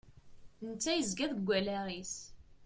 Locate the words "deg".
1.31-1.39